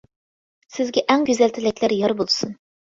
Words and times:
سىزگە 0.77 1.05
ئەڭ 1.11 1.29
گۈزەل 1.31 1.57
تىلەكلەر 1.59 1.99
يار 2.03 2.19
بولسۇن! 2.25 2.63